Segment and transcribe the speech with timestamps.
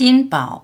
[0.00, 0.62] 金宝，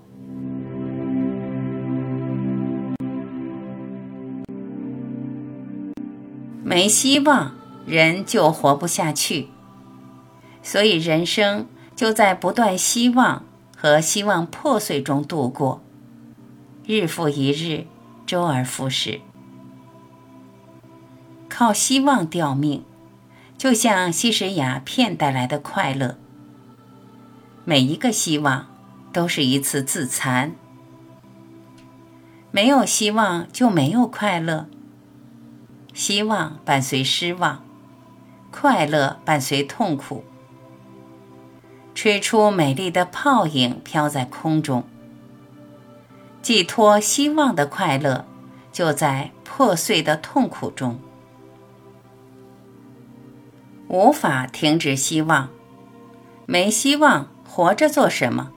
[6.63, 9.49] 没希望，人就活不下去。
[10.63, 11.67] 所以人生
[11.97, 13.45] 就在不断希望
[13.77, 15.83] 和希望破碎中度过，
[16.87, 17.87] 日复一日，
[18.25, 19.21] 周而复始。
[21.49, 22.85] 靠希望吊命，
[23.59, 26.19] 就像吸食鸦片带来的快乐。
[27.65, 28.73] 每一个希望。
[29.15, 30.55] 都是一次自残。
[32.51, 34.67] 没有希望就没有快乐，
[35.95, 37.65] 希望伴随失望，
[38.51, 40.25] 快乐伴随痛苦。
[41.95, 44.85] 吹出美丽的泡影，飘在空中。
[46.43, 48.27] 寄托希望的快乐，
[48.73, 50.99] 就在破碎的痛苦中。
[53.89, 55.51] 无法停止希望，
[56.47, 58.51] 没希望，活着做什么？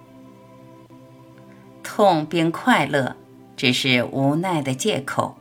[1.98, 3.16] 痛并快乐，
[3.56, 5.36] 只是无奈的借口。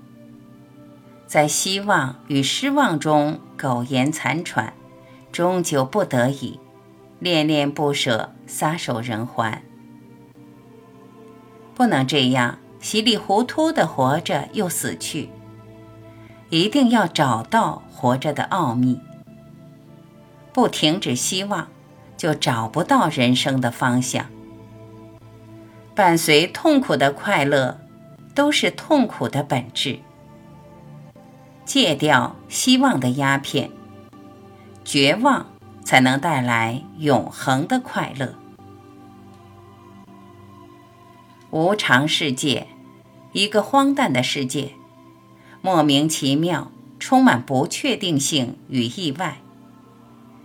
[1.27, 4.73] 在希望与失望中苟延残喘，
[5.31, 6.59] 终究不得已，
[7.19, 9.63] 恋恋不舍，撒手人寰。
[11.75, 15.29] 不能这样稀里糊涂的活着又死去。
[16.49, 18.99] 一定要找到活着的奥秘。
[20.55, 21.69] 不停止希望，
[22.17, 24.25] 就找不到人生的方向。
[25.97, 27.81] 伴随痛苦的快乐，
[28.35, 29.99] 都是痛苦的本质。
[31.65, 33.71] 戒掉希望的鸦片，
[34.85, 35.47] 绝望
[35.87, 38.35] 才能带来永恒的快乐。
[41.51, 42.67] 无常世界，
[43.33, 44.73] 一个荒诞的世界，
[45.63, 49.39] 莫名其妙，充满不确定性与意外。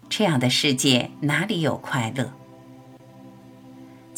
[0.08, 2.31] 这样的世界哪里有快乐？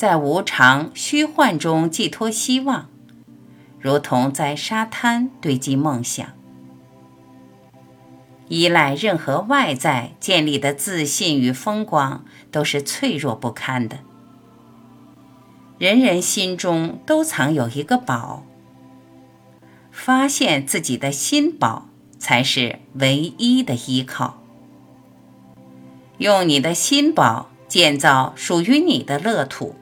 [0.04, 2.90] 在无常虚幻中寄托希望，
[3.80, 6.28] 如同在沙滩堆积梦想。
[8.50, 14.00] 依赖任何外在建立的自信与风光，都是脆弱不堪的。
[15.78, 18.44] 人人心中都藏有一个宝，
[19.90, 21.88] 发现自己的心宝，
[22.20, 24.44] 才是唯一的依靠。
[26.18, 29.76] 用你的心宝建造属于你的乐土。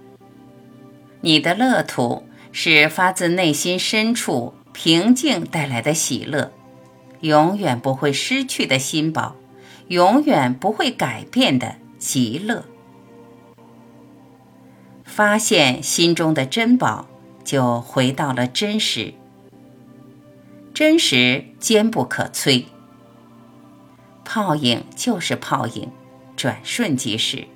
[1.21, 6.51] 你的乐土是发自内心深处平静带来的喜乐，
[7.21, 9.35] 永远不会失去的心宝，
[9.87, 12.65] 永远不会改变的极乐。
[15.03, 17.07] 发现心中的珍宝，
[17.43, 19.13] 就回到了真实。
[20.73, 22.63] 真实坚不可摧，
[24.23, 25.91] 泡影就是泡影，
[26.35, 27.47] 转瞬即逝。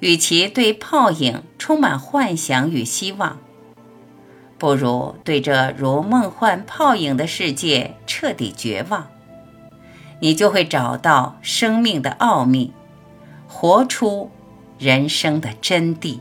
[0.00, 3.38] 与其对泡影充满幻想与希望，
[4.56, 9.08] 不如对这如梦幻泡影的世界彻底绝望。
[10.20, 12.72] 你就会找到生命的奥秘，
[13.48, 14.30] 活出
[14.78, 16.18] 人生的真谛。